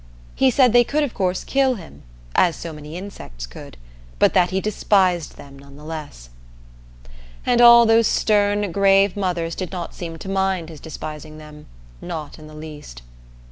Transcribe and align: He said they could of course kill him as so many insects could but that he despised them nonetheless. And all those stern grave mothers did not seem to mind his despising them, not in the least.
He 0.33 0.49
said 0.49 0.73
they 0.73 0.83
could 0.83 1.03
of 1.03 1.13
course 1.13 1.43
kill 1.43 1.75
him 1.75 2.01
as 2.33 2.55
so 2.55 2.73
many 2.73 2.97
insects 2.97 3.45
could 3.45 3.77
but 4.17 4.33
that 4.33 4.49
he 4.49 4.59
despised 4.59 5.37
them 5.37 5.59
nonetheless. 5.59 6.31
And 7.45 7.61
all 7.61 7.85
those 7.85 8.07
stern 8.07 8.71
grave 8.71 9.15
mothers 9.15 9.53
did 9.53 9.71
not 9.71 9.93
seem 9.93 10.17
to 10.17 10.27
mind 10.27 10.69
his 10.69 10.79
despising 10.79 11.37
them, 11.37 11.67
not 12.01 12.39
in 12.39 12.47
the 12.47 12.55
least. 12.55 13.03